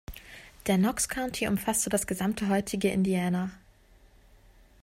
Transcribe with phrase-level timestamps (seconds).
[0.65, 3.51] Der Knox County umfasste das gesamte heutige Indiana.